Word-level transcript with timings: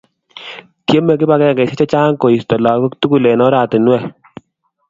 Tiemei 0.87 1.19
kibagengeisiek 1.19 1.79
che 1.79 1.85
Chang 1.91 2.15
koisto 2.21 2.55
lagok 2.65 2.93
tugul 3.01 3.25
eng 3.31 3.45
oratinwek 3.47 4.03